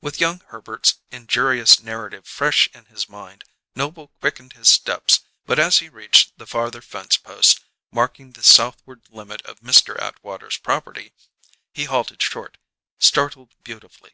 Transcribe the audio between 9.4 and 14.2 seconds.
of Mr. Atwater's property, he halted short, startled beautifully.